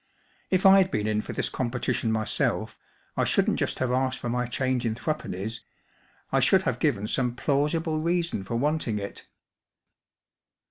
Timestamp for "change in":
4.47-4.95